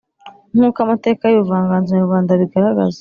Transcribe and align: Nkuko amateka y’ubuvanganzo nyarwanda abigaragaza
Nkuko 0.55 0.77
amateka 0.85 1.23
y’ubuvanganzo 1.27 1.89
nyarwanda 1.91 2.29
abigaragaza 2.33 2.99